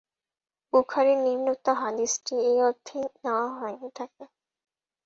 [0.73, 4.23] বুখারীর নিম্নোক্ত হাদীসটি এ অর্থেই নেওয়া হয়ে থাকে।